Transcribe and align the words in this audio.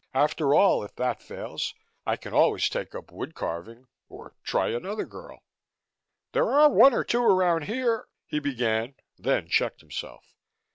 After 0.15 0.55
all, 0.55 0.83
if 0.83 0.95
that 0.95 1.21
fails, 1.21 1.75
I 2.07 2.15
can 2.15 2.33
always 2.33 2.67
take 2.69 2.95
up 2.95 3.11
wood 3.11 3.35
carving. 3.35 3.85
Or 4.09 4.33
try 4.43 4.69
another 4.69 5.05
girl." 5.05 5.43
"There 6.31 6.51
are 6.51 6.71
one 6.71 6.95
or 6.95 7.03
two 7.03 7.21
around 7.23 7.65
here" 7.65 8.07
he 8.25 8.39
began, 8.39 8.95
then 9.19 9.47
checked 9.47 9.79
himself. 9.81 10.33